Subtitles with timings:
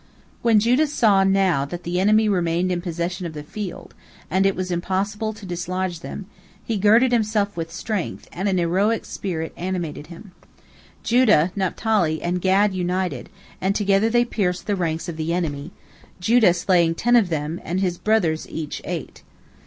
[0.41, 3.93] When Judah saw now that the enemy remained in possession of the field,
[4.31, 6.25] and it was impossible to dislodge them,
[6.65, 10.31] he girded himself with strength, and an heroic spirit animated him.
[11.03, 13.29] Judah, Naphtali, and Gad united,
[13.61, 15.69] and together they pierced the ranks of the enemy,
[16.19, 19.21] Judah slaying ten of them, and his brothers each eight.